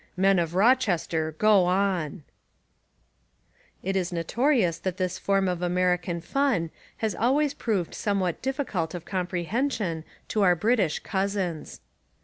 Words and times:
Men 0.17 0.39
of 0.39 0.53
Rochester^ 0.53 1.37
go 1.37 1.65
on'' 1.65 2.23
It 3.83 3.95
is 3.95 4.11
notorious 4.11 4.79
that 4.79 4.97
this 4.97 5.19
form 5.19 5.47
of 5.47 5.61
American 5.61 6.21
fun 6.21 6.71
has 6.97 7.13
always 7.13 7.53
proved 7.53 7.93
somewhat 7.93 8.41
difficult 8.41 8.95
of 8.95 9.05
comprehension 9.05 10.03
to 10.29 10.41
our 10.41 10.55
British 10.55 10.97
cousins. 10.97 11.81